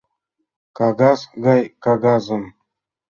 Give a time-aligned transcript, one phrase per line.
[0.77, 2.43] Кагаз гай кагазым...